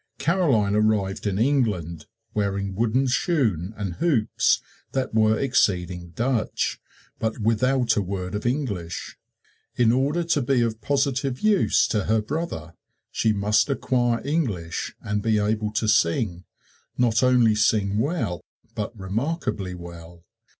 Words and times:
Caroline 0.17 0.73
arrived 0.73 1.27
in 1.27 1.37
England, 1.37 2.07
wearing 2.33 2.73
wooden 2.73 3.05
shoon 3.05 3.71
and 3.77 3.93
hoops 3.97 4.59
that 4.93 5.13
were 5.13 5.37
exceeding 5.37 6.09
Dutch, 6.15 6.79
but 7.19 7.37
without 7.37 7.95
a 7.95 8.01
word 8.01 8.33
of 8.33 8.43
English. 8.43 9.19
In 9.75 9.91
order 9.91 10.23
to 10.23 10.41
be 10.41 10.61
of 10.61 10.81
positive 10.81 11.41
use 11.41 11.85
to 11.89 12.05
her 12.05 12.19
brother, 12.19 12.73
she 13.11 13.31
must 13.31 13.69
acquire 13.69 14.25
English 14.25 14.95
and 15.01 15.21
be 15.21 15.37
able 15.37 15.71
to 15.73 15.87
sing 15.87 16.45
not 16.97 17.21
only 17.21 17.53
sing 17.53 17.99
well, 17.99 18.41
but 18.73 18.97
remarkably 18.97 19.75
well. 19.75 20.25